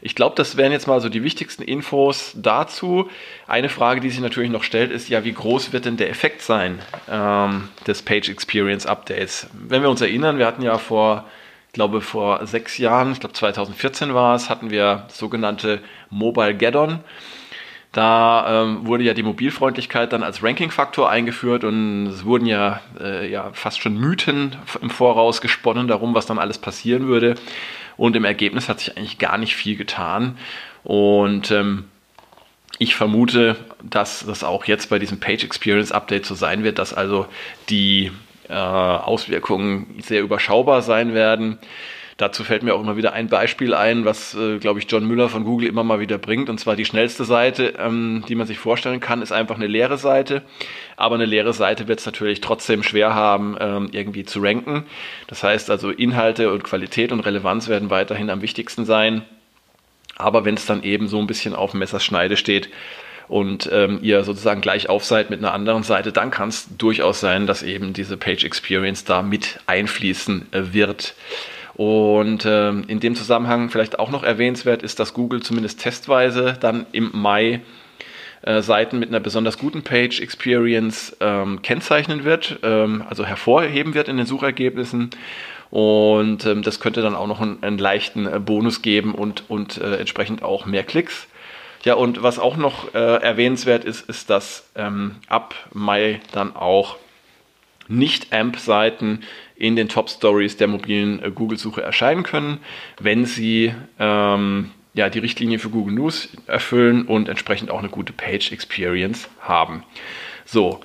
Ich 0.01 0.15
glaube, 0.15 0.36
das 0.36 0.58
wären 0.58 0.72
jetzt 0.72 0.88
mal 0.88 1.01
so 1.01 1.10
die 1.10 1.24
wichtigsten 1.24 1.63
Infos 1.63 2.34
dazu. 2.36 3.10
Eine 3.48 3.70
Frage, 3.70 4.01
die 4.01 4.10
sich 4.10 4.20
natürlich 4.20 4.50
noch 4.50 4.63
stellt, 4.63 4.91
ist 4.91 5.10
ja, 5.10 5.24
wie 5.24 5.34
groß 5.34 5.74
wird 5.74 5.86
denn 5.86 5.98
der 5.98 6.10
Effekt 6.10 6.41
sein 6.41 6.79
ähm, 7.10 7.70
des 7.86 8.01
Page 8.01 8.29
Experience 8.29 8.86
Updates? 8.86 9.48
Wenn 9.53 9.82
wir 9.82 9.89
uns 9.89 10.01
erinnern, 10.01 10.38
wir 10.38 10.46
hatten 10.46 10.62
ja 10.62 10.77
vor, 10.77 11.25
ich 11.68 11.74
glaube, 11.74 12.01
vor 12.01 12.46
sechs 12.48 12.77
Jahren, 12.77 13.12
ich 13.12 13.20
glaube 13.20 13.34
2014 13.34 14.13
war 14.13 14.36
es, 14.36 14.50
hatten 14.50 14.70
wir 14.70 15.06
sogenannte 15.10 15.82
Mobile 16.10 16.56
Gaddon. 16.56 17.00
Da 17.91 18.63
ähm, 18.63 18.86
wurde 18.86 19.03
ja 19.03 19.15
die 19.15 19.24
Mobilfreundlichkeit 19.24 20.13
dann 20.13 20.22
als 20.22 20.44
Ranking-Faktor 20.44 21.10
eingeführt 21.10 21.63
und 21.63 22.06
es 22.06 22.24
wurden 22.24 22.46
ja, 22.46 22.82
äh, 23.00 23.27
ja 23.29 23.50
fast 23.53 23.82
schon 23.82 23.98
Mythen 23.98 24.56
im 24.79 24.91
Voraus 24.91 25.41
gesponnen 25.41 25.88
darum, 25.88 26.13
was 26.13 26.27
dann 26.27 26.38
alles 26.38 26.60
passieren 26.60 27.08
würde. 27.08 27.34
Und 28.00 28.15
im 28.15 28.24
Ergebnis 28.24 28.70
hat 28.70 28.79
sich 28.79 28.98
eigentlich 28.98 29.18
gar 29.18 29.38
nicht 29.38 29.58
viel 29.58 29.75
getan. 29.75 30.38
Und 30.86 31.51
ähm, 31.51 31.84
ich 32.77 32.96
vermute, 32.96 33.58
dass 33.84 34.25
das 34.25 34.46
auch 34.46 34.63
jetzt 34.65 34.89
bei 34.89 35.00
diesem 35.00 35.20
Page 35.20 35.44
Experience 35.44 35.91
Update 35.91 36.25
so 36.25 36.34
sein 36.34 36.63
wird, 36.63 36.79
dass 36.79 36.94
also 36.94 37.25
die 37.68 38.13
äh, 38.48 38.53
Auswirkungen 38.53 40.00
sehr 40.01 40.22
überschaubar 40.22 40.82
sein 40.82 41.13
werden. 41.13 41.58
Dazu 42.19 42.43
fällt 42.43 42.63
mir 42.63 42.75
auch 42.75 42.81
immer 42.81 42.97
wieder 42.97 43.13
ein 43.13 43.29
Beispiel 43.29 43.73
ein, 43.73 44.03
was, 44.03 44.35
äh, 44.35 44.57
glaube 44.57 44.79
ich, 44.79 44.91
John 44.91 45.05
Müller 45.05 45.29
von 45.29 45.45
Google 45.45 45.69
immer 45.69 45.85
mal 45.85 46.01
wieder 46.01 46.17
bringt. 46.17 46.49
Und 46.49 46.59
zwar 46.59 46.75
die 46.75 46.83
schnellste 46.83 47.23
Seite, 47.23 47.75
ähm, 47.79 48.25
die 48.27 48.35
man 48.35 48.45
sich 48.45 48.59
vorstellen 48.59 48.99
kann, 48.99 49.21
ist 49.21 49.31
einfach 49.31 49.55
eine 49.55 49.67
leere 49.67 49.97
Seite. 49.97 50.41
Aber 50.97 51.15
eine 51.15 51.23
leere 51.23 51.53
Seite 51.53 51.88
wird 51.88 51.99
es 51.99 52.05
natürlich 52.05 52.41
trotzdem 52.41 52.83
schwer 52.83 53.15
haben, 53.15 53.55
ähm, 53.61 53.88
irgendwie 53.93 54.25
zu 54.25 54.41
ranken. 54.41 54.83
Das 55.27 55.43
heißt 55.43 55.69
also, 55.69 55.91
Inhalte 55.91 56.51
und 56.51 56.65
Qualität 56.65 57.13
und 57.13 57.21
Relevanz 57.21 57.69
werden 57.69 57.89
weiterhin 57.89 58.29
am 58.29 58.41
wichtigsten 58.41 58.83
sein. 58.83 59.21
Aber 60.17 60.43
wenn 60.43 60.55
es 60.55 60.65
dann 60.65 60.83
eben 60.83 61.07
so 61.07 61.19
ein 61.19 61.27
bisschen 61.27 61.55
auf 61.55 61.73
Messerschneide 61.73 62.35
steht, 62.35 62.69
und 63.29 63.69
ähm, 63.71 63.99
ihr 64.01 64.23
sozusagen 64.23 64.59
gleich 64.59 64.89
auf 64.89 65.05
seid 65.05 65.29
mit 65.29 65.38
einer 65.38 65.53
anderen 65.53 65.83
Seite, 65.83 66.11
dann 66.11 66.31
kann 66.31 66.49
es 66.49 66.67
durchaus 66.79 67.19
sein, 67.19 67.45
dass 67.45 67.61
eben 67.61 67.93
diese 67.93 68.17
Page 68.17 68.43
Experience 68.43 69.05
da 69.05 69.21
mit 69.21 69.59
einfließen 69.67 70.47
äh, 70.51 70.73
wird. 70.73 71.13
Und 71.79 72.43
äh, 72.43 72.71
in 72.71 73.00
dem 73.00 73.15
Zusammenhang 73.15 73.69
vielleicht 73.69 74.00
auch 74.00 74.12
noch 74.12 74.24
erwähnenswert 74.24 74.83
ist, 74.83 75.00
dass 75.00 75.13
Google 75.13 75.41
zumindest 75.41 75.79
testweise 75.79 76.57
dann 76.59 76.86
im 76.91 77.09
Mai 77.13 77.62
äh, 78.41 78.62
Seiten 78.62 79.00
mit 79.00 79.07
einer 79.07 79.21
besonders 79.21 79.57
guten 79.57 79.81
Page 79.81 80.19
Experience 80.19 81.15
ähm, 81.21 81.62
kennzeichnen 81.62 82.25
wird, 82.25 82.59
ähm, 82.63 83.05
also 83.09 83.25
hervorheben 83.25 83.93
wird 83.93 84.09
in 84.09 84.17
den 84.17 84.25
Suchergebnissen. 84.25 85.12
Und 85.71 86.45
ähm, 86.45 86.63
das 86.63 86.81
könnte 86.81 87.01
dann 87.01 87.15
auch 87.15 87.27
noch 87.27 87.39
einen, 87.39 87.63
einen 87.63 87.77
leichten 87.77 88.27
äh, 88.27 88.41
Bonus 88.41 88.81
geben 88.81 89.15
und, 89.15 89.50
und 89.50 89.77
äh, 89.77 89.95
entsprechend 89.95 90.43
auch 90.43 90.65
mehr 90.65 90.83
Klicks. 90.83 91.29
Ja, 91.86 91.93
und 91.93 92.21
was 92.21 92.39
auch 92.39 92.57
noch 92.57 92.93
äh, 92.93 92.98
erwähnenswert 92.98 93.86
ist, 93.86 94.09
ist, 94.09 94.29
dass 94.29 94.69
ähm, 94.75 95.15
ab 95.29 95.55
Mai 95.71 96.19
dann 96.33 96.57
auch 96.57 96.98
nicht-AMP-Seiten 97.89 99.24
in 99.55 99.75
den 99.75 99.89
Top 99.89 100.10
Stories 100.10 100.58
der 100.58 100.67
mobilen 100.67 101.22
äh, 101.22 101.31
Google-Suche 101.31 101.81
erscheinen 101.81 102.24
können, 102.24 102.60
wenn 103.00 103.25
sie 103.25 103.74
ähm, 104.00 104.72
ja, 104.93 105.10
die 105.10 105.19
Richtlinie 105.19 105.60
für 105.60 105.69
Google 105.69 105.93
News 105.93 106.29
erfüllen 106.48 107.05
und 107.05 107.29
entsprechend 107.29 107.72
auch 107.72 107.79
eine 107.79 107.89
gute 107.89 108.13
Page 108.13 108.51
Experience 108.51 109.29
haben. 109.41 109.84
So, 110.46 110.79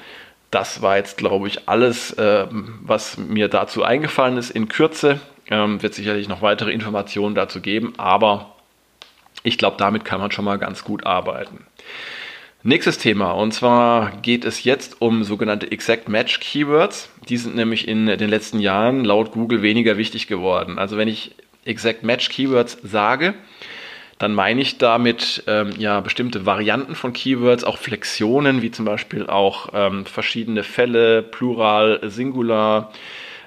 das 0.50 0.82
war 0.82 0.96
jetzt, 0.96 1.16
glaube 1.16 1.48
ich, 1.48 1.68
alles, 1.68 2.12
äh, 2.12 2.46
was 2.50 3.18
mir 3.18 3.48
dazu 3.48 3.82
eingefallen 3.82 4.36
ist. 4.36 4.50
In 4.50 4.68
Kürze 4.68 5.20
ähm, 5.50 5.82
wird 5.82 5.94
sicherlich 5.94 6.28
noch 6.28 6.42
weitere 6.42 6.72
Informationen 6.72 7.34
dazu 7.34 7.60
geben, 7.60 7.94
aber 7.96 8.54
ich 9.42 9.58
glaube, 9.58 9.76
damit 9.78 10.04
kann 10.04 10.20
man 10.20 10.30
schon 10.30 10.44
mal 10.44 10.58
ganz 10.58 10.84
gut 10.84 11.04
arbeiten. 11.06 11.66
Nächstes 12.66 12.96
Thema, 12.96 13.32
und 13.32 13.52
zwar 13.52 14.10
geht 14.22 14.46
es 14.46 14.64
jetzt 14.64 15.02
um 15.02 15.22
sogenannte 15.22 15.70
Exact 15.70 16.08
Match 16.08 16.40
Keywords. 16.40 17.10
Die 17.28 17.36
sind 17.36 17.56
nämlich 17.56 17.86
in 17.86 18.06
den 18.06 18.30
letzten 18.30 18.58
Jahren 18.58 19.04
laut 19.04 19.32
Google 19.32 19.60
weniger 19.60 19.98
wichtig 19.98 20.28
geworden. 20.28 20.78
Also 20.78 20.96
wenn 20.96 21.06
ich 21.06 21.34
Exact 21.66 22.04
Match 22.04 22.30
Keywords 22.30 22.78
sage, 22.82 23.34
dann 24.18 24.32
meine 24.32 24.62
ich 24.62 24.78
damit 24.78 25.44
ähm, 25.46 25.74
ja 25.76 26.00
bestimmte 26.00 26.46
Varianten 26.46 26.94
von 26.94 27.12
Keywords, 27.12 27.64
auch 27.64 27.76
Flexionen, 27.76 28.62
wie 28.62 28.70
zum 28.70 28.86
Beispiel 28.86 29.26
auch 29.26 29.68
ähm, 29.74 30.06
verschiedene 30.06 30.62
Fälle, 30.62 31.22
Plural, 31.22 32.00
Singular, 32.04 32.92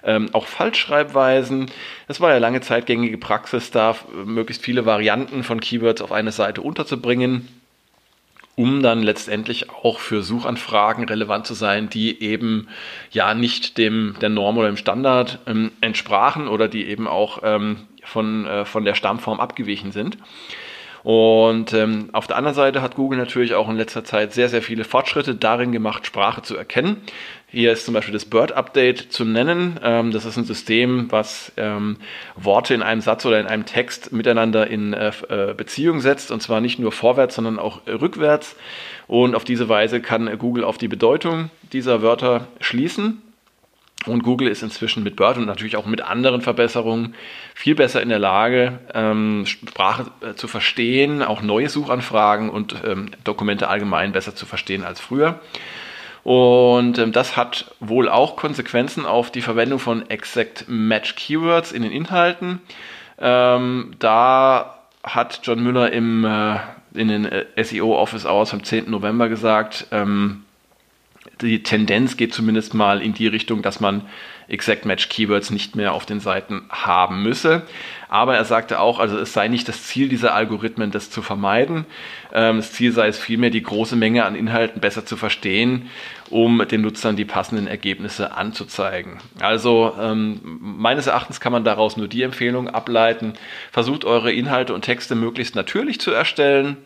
ähm, 0.04 0.30
auch 0.34 0.46
Falschschreibweisen. 0.46 1.72
Es 2.08 2.22
war 2.22 2.34
ja 2.34 2.38
lange 2.38 2.62
Zeit 2.62 2.86
gängige 2.86 3.18
Praxis, 3.18 3.72
da 3.72 3.96
möglichst 4.26 4.64
viele 4.64 4.86
Varianten 4.86 5.42
von 5.42 5.60
Keywords 5.60 6.04
auf 6.04 6.12
eine 6.12 6.32
Seite 6.32 6.62
unterzubringen 6.62 7.48
um 8.58 8.82
dann 8.82 9.04
letztendlich 9.04 9.70
auch 9.70 10.00
für 10.00 10.24
Suchanfragen 10.24 11.06
relevant 11.06 11.46
zu 11.46 11.54
sein, 11.54 11.90
die 11.90 12.24
eben 12.24 12.68
ja 13.12 13.36
nicht 13.36 13.78
dem 13.78 14.16
der 14.20 14.30
Norm 14.30 14.58
oder 14.58 14.68
dem 14.68 14.78
Standard 14.78 15.40
ähm, 15.46 15.72
entsprachen 15.80 16.48
oder 16.48 16.68
die 16.68 16.88
eben 16.88 17.08
auch 17.08 17.42
ähm, 17.44 17.78
von, 18.04 18.48
äh, 18.48 18.66
von 18.66 18.84
der 18.84 18.96
Stammform 18.96 19.40
abgewichen 19.40 19.92
sind. 19.92 20.18
Und 21.08 21.72
ähm, 21.72 22.10
auf 22.12 22.28
der 22.28 22.36
anderen 22.36 22.54
Seite 22.54 22.82
hat 22.82 22.96
Google 22.96 23.18
natürlich 23.18 23.54
auch 23.54 23.70
in 23.70 23.78
letzter 23.78 24.04
Zeit 24.04 24.34
sehr, 24.34 24.50
sehr 24.50 24.62
viele 24.62 24.84
Fortschritte 24.84 25.36
darin 25.36 25.72
gemacht, 25.72 26.06
Sprache 26.06 26.42
zu 26.42 26.58
erkennen. 26.58 26.98
Hier 27.48 27.72
ist 27.72 27.86
zum 27.86 27.94
Beispiel 27.94 28.12
das 28.12 28.26
Bird 28.26 28.52
Update 28.52 29.14
zu 29.14 29.24
nennen. 29.24 29.80
Ähm, 29.82 30.12
das 30.12 30.26
ist 30.26 30.36
ein 30.36 30.44
System, 30.44 31.10
was 31.10 31.54
ähm, 31.56 31.96
Worte 32.36 32.74
in 32.74 32.82
einem 32.82 33.00
Satz 33.00 33.26
oder 33.26 33.40
in 33.40 33.48
einem 33.48 33.66
Text 33.66 34.12
miteinander 34.12 34.68
in 34.68 34.92
äh, 34.92 35.14
äh 35.30 35.54
Beziehung 35.54 36.02
setzt. 36.02 36.30
Und 36.30 36.42
zwar 36.42 36.60
nicht 36.60 36.78
nur 36.78 36.92
vorwärts, 36.92 37.36
sondern 37.36 37.58
auch 37.58 37.88
rückwärts. 37.88 38.58
Und 39.08 39.34
auf 39.34 39.46
diese 39.46 39.70
Weise 39.70 40.02
kann 40.02 40.38
Google 40.38 40.66
auf 40.66 40.78
die 40.78 40.90
Bedeutung 40.90 41.52
dieser 41.72 42.02
Wörter 42.02 42.48
schließen. 42.60 43.22
Und 44.06 44.24
Google 44.24 44.48
ist 44.48 44.64
inzwischen 44.64 45.04
mit 45.04 45.16
Bird 45.16 45.38
und 45.38 45.46
natürlich 45.46 45.76
auch 45.76 45.86
mit 45.86 46.02
anderen 46.02 46.42
Verbesserungen 46.42 47.16
viel 47.56 47.76
besser 47.76 48.02
in 48.02 48.10
der 48.10 48.20
Lage, 48.20 48.80
ähm, 48.94 49.46
Sprache 49.46 50.12
äh, 50.22 50.34
zu 50.36 50.48
verstehen, 50.48 51.24
auch 51.24 51.42
neue 51.42 51.68
Suchanfragen 51.68 52.50
und 52.50 52.76
ähm, 52.86 53.10
Dokumente 53.24 53.68
allgemein 53.68 54.14
besser 54.14 54.36
zu 54.36 54.46
verstehen 54.46 54.84
als 54.84 55.02
früher. 55.02 55.40
Und 56.24 57.00
ähm, 57.00 57.12
das 57.12 57.36
hat 57.36 57.74
wohl 57.80 58.08
auch 58.08 58.36
Konsequenzen 58.36 59.06
auf 59.06 59.32
die 59.32 59.42
Verwendung 59.42 59.80
von 59.80 60.10
Exact 60.10 60.66
Match 60.68 61.16
Keywords 61.16 61.72
in 61.72 61.82
den 61.82 61.92
Inhalten. 61.92 62.62
Da 63.20 64.78
hat 65.04 65.40
John 65.44 65.64
Müller 65.64 65.92
im, 65.92 66.26
äh, 66.26 66.58
in 66.94 67.08
den 67.08 67.26
äh, 67.26 67.46
SEO 67.64 67.98
Office 67.98 68.26
Hours 68.26 68.54
am 68.54 68.64
10. 68.64 68.90
November 68.90 69.30
gesagt, 69.30 69.88
die 71.42 71.64
Tendenz 71.64 72.18
geht 72.18 72.34
zumindest 72.34 72.74
mal 72.74 73.02
in 73.02 73.14
die 73.14 73.28
Richtung, 73.28 73.62
dass 73.62 73.80
man 73.80 74.04
Exact 74.48 74.86
Match 74.86 75.10
Keywords 75.10 75.50
nicht 75.52 75.76
mehr 75.76 75.94
auf 75.94 76.06
den 76.06 76.20
Seiten 76.20 76.64
haben 76.70 77.22
müsse. 77.22 77.64
Aber 78.10 78.38
er 78.38 78.46
sagte 78.46 78.80
auch, 78.80 79.00
also 79.00 79.18
es 79.18 79.34
sei 79.34 79.50
nicht 79.50 79.68
das 79.68 79.84
Ziel 79.84 80.08
dieser 80.08 80.34
Algorithmen, 80.34 80.92
das 80.92 81.10
zu 81.10 81.22
vermeiden. 81.22 81.86
Ähm, 82.34 82.58
das 82.58 82.72
Ziel 82.72 82.94
sei 82.94 83.08
es 83.08 83.20
vielmehr, 83.20 83.50
die 83.50 83.62
große 83.62 83.98
Menge 83.98 84.24
an 84.24 84.36
Inhalten 84.36 84.80
besser 84.80 85.06
zu 85.06 85.18
verstehen, 85.18 85.90
um 86.30 86.66
den 86.66 86.82
Nutzern 86.82 87.18
die 87.18 87.26
passenden 87.26 87.68
Ergebnisse 87.68 88.32
anzuzeigen. 88.32 89.18
Also 89.42 89.94
ähm, 90.00 90.40
meines 90.62 91.08
Erachtens 91.08 91.42
kann 91.42 91.52
man 91.52 91.66
daraus 91.66 91.98
nur 91.98 92.08
die 92.08 92.22
Empfehlung 92.22 92.70
ableiten, 92.70 93.34
versucht 93.72 94.06
eure 94.06 94.32
Inhalte 94.32 94.74
und 94.74 94.84
Texte 94.84 95.16
möglichst 95.16 95.56
natürlich 95.56 96.00
zu 96.00 96.12
erstellen 96.12 96.78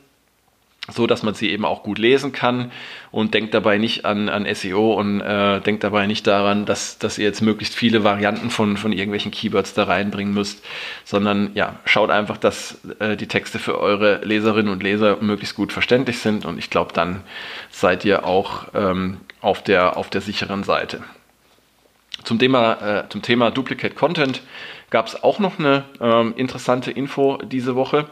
so 0.89 1.05
dass 1.05 1.21
man 1.21 1.35
sie 1.35 1.51
eben 1.51 1.63
auch 1.63 1.83
gut 1.83 1.99
lesen 1.99 2.31
kann 2.31 2.71
und 3.11 3.33
denkt 3.33 3.53
dabei 3.53 3.77
nicht 3.77 4.03
an, 4.03 4.29
an 4.29 4.47
SEO 4.53 4.93
und 4.93 5.21
äh, 5.21 5.61
denkt 5.61 5.83
dabei 5.83 6.07
nicht 6.07 6.25
daran, 6.25 6.65
dass, 6.65 6.97
dass 6.97 7.19
ihr 7.19 7.25
jetzt 7.25 7.41
möglichst 7.41 7.75
viele 7.75 8.03
Varianten 8.03 8.49
von, 8.49 8.77
von 8.77 8.91
irgendwelchen 8.91 9.31
Keywords 9.31 9.75
da 9.75 9.83
reinbringen 9.83 10.33
müsst, 10.33 10.65
sondern 11.05 11.51
ja, 11.53 11.79
schaut 11.85 12.09
einfach, 12.09 12.37
dass 12.37 12.79
äh, 12.99 13.15
die 13.15 13.27
Texte 13.27 13.59
für 13.59 13.79
eure 13.79 14.25
Leserinnen 14.25 14.71
und 14.71 14.81
Leser 14.81 15.17
möglichst 15.21 15.55
gut 15.55 15.71
verständlich 15.71 16.17
sind 16.19 16.45
und 16.45 16.57
ich 16.57 16.71
glaube, 16.71 16.93
dann 16.93 17.21
seid 17.69 18.03
ihr 18.03 18.25
auch 18.25 18.65
ähm, 18.73 19.17
auf, 19.39 19.63
der, 19.63 19.97
auf 19.97 20.09
der 20.09 20.21
sicheren 20.21 20.63
Seite. 20.63 21.03
Zum 22.23 22.39
Thema, 22.39 23.01
äh, 23.03 23.09
zum 23.09 23.21
Thema 23.21 23.51
Duplicate 23.51 23.95
Content 23.95 24.41
gab 24.89 25.07
es 25.07 25.23
auch 25.23 25.39
noch 25.39 25.59
eine 25.59 25.85
ähm, 25.99 26.33
interessante 26.35 26.91
Info 26.91 27.37
diese 27.37 27.75
Woche. 27.75 28.07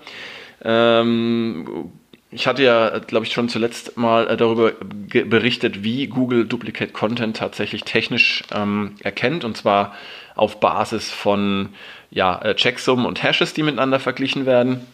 Ähm, 0.63 1.91
ich 2.31 2.45
hatte 2.45 2.63
ja, 2.63 2.99
glaube 2.99 3.25
ich, 3.25 3.33
schon 3.33 3.49
zuletzt 3.49 3.97
mal 3.97 4.27
äh, 4.27 4.37
darüber 4.37 4.71
berichtet, 4.71 5.83
wie 5.83 6.07
Google 6.07 6.45
Duplicate 6.45 6.93
Content 6.93 7.37
tatsächlich 7.37 7.83
technisch 7.83 8.43
ähm, 8.53 8.95
erkennt, 9.01 9.43
und 9.43 9.57
zwar 9.57 9.95
auf 10.35 10.59
Basis 10.59 11.11
von 11.11 11.69
ja, 12.11 12.39
äh, 12.41 12.55
Checksummen 12.55 13.05
und 13.05 13.23
Hashes, 13.23 13.53
die 13.53 13.63
miteinander 13.63 13.99
verglichen 13.99 14.45
werden. 14.45 14.85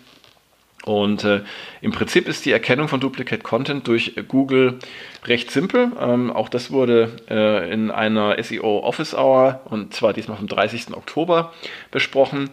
Und 0.85 1.23
äh, 1.23 1.41
im 1.81 1.91
Prinzip 1.91 2.27
ist 2.27 2.45
die 2.45 2.51
Erkennung 2.51 2.87
von 2.87 2.99
Duplicate 2.99 3.43
Content 3.43 3.87
durch 3.87 4.13
Google 4.27 4.77
recht 5.25 5.49
simpel. 5.49 5.91
Ähm, 5.99 6.31
auch 6.31 6.47
das 6.47 6.71
wurde 6.71 7.11
äh, 7.27 7.73
in 7.73 7.89
einer 7.89 8.41
SEO 8.41 8.79
Office 8.83 9.15
Hour 9.15 9.61
und 9.65 9.95
zwar 9.95 10.13
diesmal 10.13 10.37
vom 10.37 10.47
30. 10.47 10.93
Oktober 10.93 11.53
besprochen. 11.89 12.51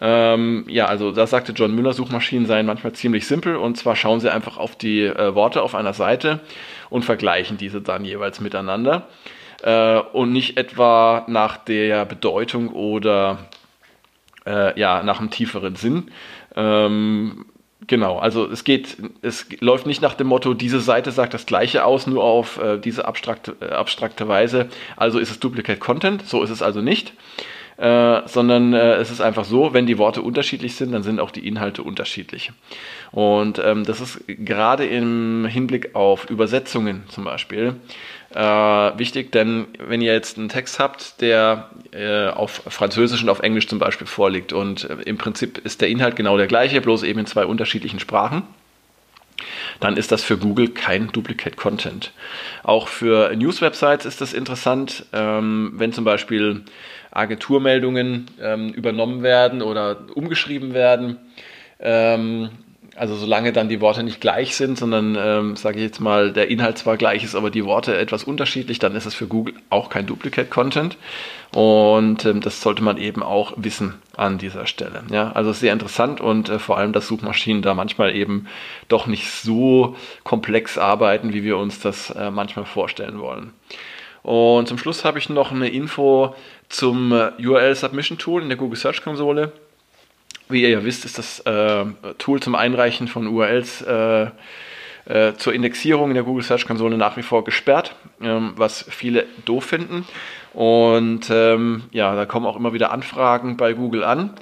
Ähm, 0.00 0.64
ja, 0.68 0.86
also 0.86 1.10
da 1.10 1.26
sagte 1.26 1.52
John 1.52 1.74
Müller, 1.74 1.92
Suchmaschinen 1.92 2.46
seien 2.46 2.66
manchmal 2.66 2.92
ziemlich 2.92 3.26
simpel 3.26 3.56
und 3.56 3.76
zwar 3.76 3.96
schauen 3.96 4.20
sie 4.20 4.32
einfach 4.32 4.58
auf 4.58 4.76
die 4.76 5.02
äh, 5.02 5.34
Worte 5.34 5.60
auf 5.62 5.74
einer 5.74 5.92
Seite 5.92 6.38
und 6.88 7.04
vergleichen 7.04 7.56
diese 7.56 7.82
dann 7.82 8.04
jeweils 8.04 8.40
miteinander 8.40 9.08
äh, 9.62 9.98
und 9.98 10.32
nicht 10.32 10.56
etwa 10.56 11.24
nach 11.26 11.56
der 11.56 12.04
Bedeutung 12.04 12.68
oder 12.68 13.38
äh, 14.46 14.78
ja, 14.78 15.02
nach 15.02 15.20
einem 15.20 15.30
tieferen 15.30 15.76
Sinn. 15.76 16.10
Ähm, 16.54 17.46
Genau, 17.92 18.18
also 18.18 18.50
es 18.50 18.64
geht, 18.64 18.96
es 19.20 19.44
läuft 19.60 19.84
nicht 19.84 20.00
nach 20.00 20.14
dem 20.14 20.26
Motto, 20.26 20.54
diese 20.54 20.80
Seite 20.80 21.10
sagt 21.10 21.34
das 21.34 21.44
gleiche 21.44 21.84
aus, 21.84 22.06
nur 22.06 22.24
auf 22.24 22.58
äh, 22.58 22.78
diese 22.78 23.04
abstrakte, 23.04 23.54
äh, 23.60 23.66
abstrakte 23.66 24.28
Weise, 24.28 24.70
also 24.96 25.18
ist 25.18 25.30
es 25.30 25.40
Duplicate 25.40 25.78
Content, 25.78 26.26
so 26.26 26.42
ist 26.42 26.48
es 26.48 26.62
also 26.62 26.80
nicht, 26.80 27.12
äh, 27.78 28.20
sondern 28.26 28.74
äh, 28.74 28.94
es 28.94 29.10
ist 29.10 29.20
einfach 29.20 29.44
so, 29.44 29.72
wenn 29.72 29.86
die 29.86 29.98
Worte 29.98 30.22
unterschiedlich 30.22 30.74
sind, 30.74 30.92
dann 30.92 31.02
sind 31.02 31.20
auch 31.20 31.30
die 31.30 31.46
Inhalte 31.46 31.82
unterschiedlich. 31.82 32.52
Und 33.10 33.60
ähm, 33.64 33.84
das 33.84 34.00
ist 34.00 34.24
gerade 34.26 34.86
im 34.86 35.46
Hinblick 35.46 35.94
auf 35.94 36.28
Übersetzungen 36.30 37.04
zum 37.08 37.24
Beispiel 37.24 37.76
äh, 38.34 38.98
wichtig, 38.98 39.32
denn 39.32 39.66
wenn 39.78 40.00
ihr 40.00 40.12
jetzt 40.12 40.38
einen 40.38 40.48
Text 40.48 40.78
habt, 40.78 41.20
der 41.20 41.70
äh, 41.92 42.28
auf 42.28 42.62
Französisch 42.68 43.22
und 43.22 43.28
auf 43.28 43.40
Englisch 43.40 43.68
zum 43.68 43.78
Beispiel 43.78 44.06
vorliegt 44.06 44.52
und 44.52 44.88
äh, 44.88 44.94
im 45.04 45.18
Prinzip 45.18 45.58
ist 45.58 45.80
der 45.80 45.88
Inhalt 45.88 46.16
genau 46.16 46.36
der 46.36 46.46
gleiche, 46.46 46.80
bloß 46.80 47.02
eben 47.02 47.20
in 47.20 47.26
zwei 47.26 47.44
unterschiedlichen 47.44 48.00
Sprachen, 48.00 48.42
dann 49.80 49.96
ist 49.96 50.12
das 50.12 50.22
für 50.22 50.38
Google 50.38 50.68
kein 50.68 51.08
Duplicate 51.08 51.56
Content. 51.56 52.12
Auch 52.62 52.88
für 52.88 53.34
News-Websites 53.34 54.06
ist 54.06 54.20
das 54.20 54.32
interessant, 54.32 55.06
ähm, 55.12 55.72
wenn 55.76 55.92
zum 55.92 56.04
Beispiel 56.04 56.64
Agenturmeldungen 57.12 58.26
ähm, 58.40 58.70
übernommen 58.70 59.22
werden 59.22 59.62
oder 59.62 59.98
umgeschrieben 60.14 60.74
werden. 60.74 61.18
Ähm, 61.78 62.50
also 62.96 63.14
solange 63.14 63.52
dann 63.52 63.68
die 63.68 63.80
Worte 63.80 64.02
nicht 64.02 64.20
gleich 64.20 64.54
sind, 64.54 64.78
sondern 64.78 65.16
ähm, 65.18 65.56
sage 65.56 65.78
ich 65.78 65.84
jetzt 65.84 66.00
mal, 66.00 66.32
der 66.32 66.48
Inhalt 66.48 66.76
zwar 66.76 66.96
gleich 66.96 67.24
ist, 67.24 67.34
aber 67.34 67.50
die 67.50 67.64
Worte 67.64 67.96
etwas 67.96 68.24
unterschiedlich, 68.24 68.78
dann 68.78 68.94
ist 68.94 69.06
es 69.06 69.14
für 69.14 69.26
Google 69.26 69.54
auch 69.70 69.88
kein 69.88 70.06
Duplicate 70.06 70.50
Content. 70.50 70.98
Und 71.54 72.24
ähm, 72.24 72.40
das 72.40 72.60
sollte 72.60 72.82
man 72.82 72.98
eben 72.98 73.22
auch 73.22 73.54
wissen 73.56 73.94
an 74.16 74.38
dieser 74.38 74.66
Stelle. 74.66 75.02
Ja, 75.10 75.32
also 75.32 75.52
sehr 75.52 75.72
interessant 75.72 76.20
und 76.20 76.48
äh, 76.48 76.58
vor 76.58 76.78
allem, 76.78 76.92
dass 76.92 77.08
Suchmaschinen 77.08 77.62
da 77.62 77.74
manchmal 77.74 78.14
eben 78.14 78.46
doch 78.88 79.06
nicht 79.06 79.30
so 79.30 79.96
komplex 80.22 80.76
arbeiten, 80.76 81.32
wie 81.32 81.44
wir 81.44 81.56
uns 81.56 81.80
das 81.80 82.10
äh, 82.10 82.30
manchmal 82.30 82.66
vorstellen 82.66 83.18
wollen. 83.20 83.52
Und 84.22 84.68
zum 84.68 84.78
Schluss 84.78 85.04
habe 85.04 85.18
ich 85.18 85.28
noch 85.28 85.50
eine 85.50 85.68
Info 85.68 86.34
zum 86.68 87.12
äh, 87.12 87.30
URL 87.44 87.74
Submission 87.74 88.18
Tool 88.18 88.42
in 88.42 88.48
der 88.48 88.58
Google 88.58 88.78
Search 88.78 89.02
Konsole. 89.02 89.52
Wie 90.48 90.62
ihr 90.62 90.70
ja 90.70 90.84
wisst, 90.84 91.04
ist 91.04 91.18
das 91.18 91.40
äh, 91.40 91.84
Tool 92.18 92.40
zum 92.40 92.54
Einreichen 92.54 93.08
von 93.08 93.26
URLs 93.26 93.82
äh, 93.82 94.26
äh, 95.06 95.34
zur 95.34 95.52
Indexierung 95.52 96.10
in 96.10 96.14
der 96.14 96.22
Google 96.22 96.44
Search 96.44 96.66
Konsole 96.66 96.96
nach 96.96 97.16
wie 97.16 97.22
vor 97.22 97.44
gesperrt, 97.44 97.96
ähm, 98.20 98.52
was 98.56 98.84
viele 98.88 99.26
doof 99.44 99.64
finden. 99.64 100.06
Und 100.52 101.28
ähm, 101.30 101.84
ja, 101.90 102.14
da 102.14 102.26
kommen 102.26 102.46
auch 102.46 102.56
immer 102.56 102.72
wieder 102.72 102.92
Anfragen 102.92 103.56
bei 103.56 103.72
Google 103.72 104.04
an. 104.04 104.34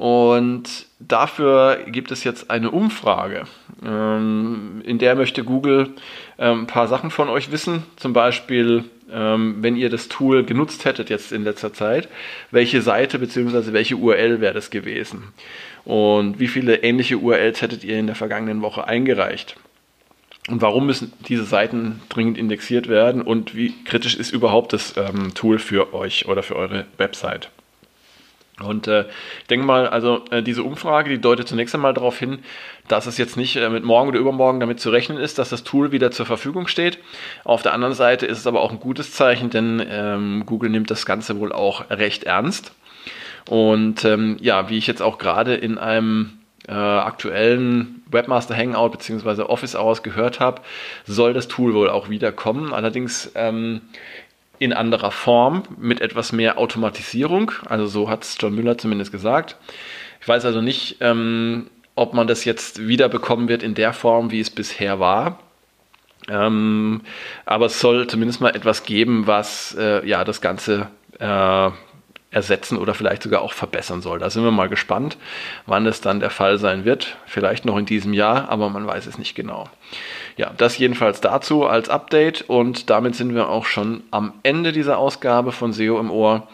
Und 0.00 0.86
dafür 0.98 1.80
gibt 1.86 2.10
es 2.10 2.24
jetzt 2.24 2.50
eine 2.50 2.70
Umfrage, 2.70 3.44
ähm, 3.84 4.80
in 4.82 4.96
der 4.96 5.14
möchte 5.14 5.44
Google 5.44 5.90
ähm, 6.38 6.60
ein 6.60 6.66
paar 6.66 6.88
Sachen 6.88 7.10
von 7.10 7.28
euch 7.28 7.52
wissen. 7.52 7.82
Zum 7.96 8.14
Beispiel, 8.14 8.84
ähm, 9.12 9.56
wenn 9.60 9.76
ihr 9.76 9.90
das 9.90 10.08
Tool 10.08 10.42
genutzt 10.42 10.86
hättet 10.86 11.10
jetzt 11.10 11.32
in 11.32 11.44
letzter 11.44 11.74
Zeit, 11.74 12.08
welche 12.50 12.80
Seite 12.80 13.18
bzw. 13.18 13.74
welche 13.74 13.96
URL 13.96 14.40
wäre 14.40 14.54
das 14.54 14.70
gewesen? 14.70 15.34
Und 15.84 16.40
wie 16.40 16.48
viele 16.48 16.76
ähnliche 16.76 17.18
URLs 17.18 17.60
hättet 17.60 17.84
ihr 17.84 17.98
in 17.98 18.06
der 18.06 18.16
vergangenen 18.16 18.62
Woche 18.62 18.88
eingereicht? 18.88 19.56
Und 20.48 20.62
warum 20.62 20.86
müssen 20.86 21.12
diese 21.28 21.44
Seiten 21.44 22.00
dringend 22.08 22.38
indexiert 22.38 22.88
werden? 22.88 23.20
Und 23.20 23.54
wie 23.54 23.74
kritisch 23.84 24.16
ist 24.16 24.32
überhaupt 24.32 24.72
das 24.72 24.94
Tool 25.34 25.58
für 25.58 25.92
euch 25.92 26.26
oder 26.26 26.42
für 26.42 26.56
eure 26.56 26.86
Website? 26.96 27.50
Und 28.62 28.88
äh, 28.88 29.06
ich 29.40 29.46
denke 29.48 29.66
mal, 29.66 29.86
also 29.88 30.24
äh, 30.30 30.42
diese 30.42 30.62
Umfrage, 30.62 31.10
die 31.10 31.20
deutet 31.20 31.48
zunächst 31.48 31.74
einmal 31.74 31.94
darauf 31.94 32.18
hin, 32.18 32.40
dass 32.88 33.06
es 33.06 33.18
jetzt 33.18 33.36
nicht 33.36 33.56
äh, 33.56 33.68
mit 33.70 33.84
morgen 33.84 34.08
oder 34.08 34.18
übermorgen 34.18 34.60
damit 34.60 34.80
zu 34.80 34.90
rechnen 34.90 35.18
ist, 35.18 35.38
dass 35.38 35.50
das 35.50 35.64
Tool 35.64 35.92
wieder 35.92 36.10
zur 36.10 36.26
Verfügung 36.26 36.66
steht. 36.66 36.98
Auf 37.44 37.62
der 37.62 37.72
anderen 37.72 37.94
Seite 37.94 38.26
ist 38.26 38.38
es 38.38 38.46
aber 38.46 38.60
auch 38.60 38.72
ein 38.72 38.80
gutes 38.80 39.12
Zeichen, 39.12 39.50
denn 39.50 39.84
ähm, 39.88 40.44
Google 40.46 40.70
nimmt 40.70 40.90
das 40.90 41.06
Ganze 41.06 41.38
wohl 41.38 41.52
auch 41.52 41.90
recht 41.90 42.24
ernst. 42.24 42.72
Und 43.48 44.04
ähm, 44.04 44.36
ja, 44.40 44.68
wie 44.68 44.78
ich 44.78 44.86
jetzt 44.86 45.02
auch 45.02 45.18
gerade 45.18 45.54
in 45.54 45.78
einem 45.78 46.40
äh, 46.68 46.72
aktuellen 46.72 48.02
Webmaster 48.10 48.56
Hangout 48.56 48.90
bzw. 48.90 49.42
Office 49.42 49.74
Hours 49.74 50.02
gehört 50.02 50.40
habe, 50.40 50.62
soll 51.04 51.32
das 51.32 51.48
Tool 51.48 51.74
wohl 51.74 51.90
auch 51.90 52.08
wiederkommen. 52.08 52.72
Allerdings 52.72 53.32
ähm, 53.34 53.80
in 54.60 54.72
anderer 54.72 55.10
Form 55.10 55.62
mit 55.78 56.00
etwas 56.00 56.32
mehr 56.32 56.58
Automatisierung. 56.58 57.50
Also 57.66 57.86
so 57.86 58.08
hat 58.08 58.22
es 58.22 58.36
John 58.38 58.54
Müller 58.54 58.78
zumindest 58.78 59.10
gesagt. 59.10 59.56
Ich 60.20 60.28
weiß 60.28 60.44
also 60.44 60.60
nicht, 60.60 60.98
ähm, 61.00 61.70
ob 61.94 62.12
man 62.12 62.26
das 62.26 62.44
jetzt 62.44 62.86
wiederbekommen 62.86 63.48
wird 63.48 63.62
in 63.62 63.74
der 63.74 63.94
Form, 63.94 64.30
wie 64.30 64.38
es 64.38 64.50
bisher 64.50 65.00
war. 65.00 65.40
Ähm, 66.28 67.00
aber 67.46 67.66
es 67.66 67.80
soll 67.80 68.06
zumindest 68.06 68.42
mal 68.42 68.54
etwas 68.54 68.84
geben, 68.84 69.26
was 69.26 69.74
äh, 69.78 70.06
ja 70.06 70.24
das 70.24 70.42
Ganze 70.42 70.88
äh, 71.18 71.70
ersetzen 72.30 72.78
oder 72.78 72.94
vielleicht 72.94 73.22
sogar 73.22 73.42
auch 73.42 73.52
verbessern 73.52 74.02
soll. 74.02 74.20
Da 74.20 74.30
sind 74.30 74.44
wir 74.44 74.52
mal 74.52 74.68
gespannt, 74.68 75.16
wann 75.66 75.84
das 75.84 76.00
dann 76.00 76.20
der 76.20 76.30
Fall 76.30 76.58
sein 76.58 76.84
wird. 76.84 77.16
Vielleicht 77.26 77.64
noch 77.64 77.76
in 77.76 77.86
diesem 77.86 78.12
Jahr, 78.12 78.48
aber 78.48 78.70
man 78.70 78.86
weiß 78.86 79.06
es 79.06 79.18
nicht 79.18 79.34
genau. 79.34 79.68
Ja, 80.36 80.52
das 80.56 80.78
jedenfalls 80.78 81.20
dazu 81.20 81.66
als 81.66 81.88
Update 81.88 82.42
und 82.42 82.88
damit 82.88 83.16
sind 83.16 83.34
wir 83.34 83.48
auch 83.48 83.64
schon 83.64 84.04
am 84.12 84.34
Ende 84.44 84.70
dieser 84.70 84.98
Ausgabe 84.98 85.50
von 85.50 85.72
SEO 85.72 85.98
im 85.98 86.10
Ohr. 86.10 86.46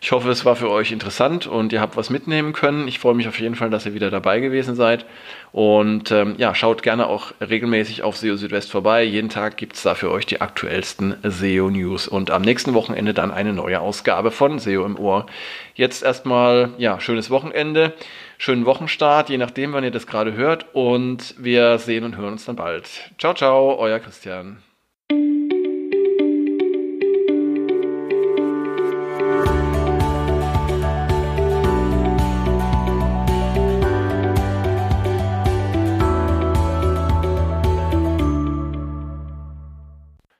Ich 0.00 0.12
hoffe, 0.12 0.30
es 0.30 0.44
war 0.44 0.56
für 0.56 0.70
euch 0.70 0.92
interessant 0.92 1.46
und 1.46 1.72
ihr 1.72 1.80
habt 1.80 1.96
was 1.96 2.10
mitnehmen 2.10 2.52
können. 2.52 2.88
Ich 2.88 2.98
freue 2.98 3.14
mich 3.14 3.28
auf 3.28 3.40
jeden 3.40 3.54
Fall, 3.54 3.70
dass 3.70 3.86
ihr 3.86 3.94
wieder 3.94 4.10
dabei 4.10 4.40
gewesen 4.40 4.74
seid. 4.74 5.06
Und 5.52 6.10
ähm, 6.10 6.34
ja, 6.38 6.54
schaut 6.54 6.82
gerne 6.82 7.06
auch 7.06 7.32
regelmäßig 7.40 8.02
auf 8.02 8.16
SEO 8.16 8.36
Südwest 8.36 8.70
vorbei. 8.70 9.02
Jeden 9.02 9.28
Tag 9.28 9.56
gibt 9.56 9.76
es 9.76 9.82
da 9.82 9.94
für 9.94 10.10
euch 10.10 10.26
die 10.26 10.40
aktuellsten 10.40 11.16
SEO-News. 11.22 12.08
Und 12.08 12.30
am 12.30 12.42
nächsten 12.42 12.74
Wochenende 12.74 13.14
dann 13.14 13.30
eine 13.30 13.52
neue 13.52 13.80
Ausgabe 13.80 14.30
von 14.30 14.58
SEO 14.58 14.84
im 14.84 14.98
Ohr. 14.98 15.26
Jetzt 15.74 16.02
erstmal, 16.02 16.70
ja, 16.78 17.00
schönes 17.00 17.30
Wochenende 17.30 17.94
schönen 18.38 18.64
Wochenstart, 18.64 19.28
je 19.28 19.36
nachdem, 19.36 19.72
wann 19.72 19.84
ihr 19.84 19.90
das 19.90 20.06
gerade 20.06 20.32
hört. 20.32 20.66
Und 20.72 21.34
wir 21.38 21.78
sehen 21.78 22.04
und 22.04 22.16
hören 22.16 22.32
uns 22.32 22.46
dann 22.46 22.56
bald. 22.56 22.88
Ciao, 23.18 23.34
ciao, 23.34 23.76
euer 23.78 23.98
Christian. 23.98 24.62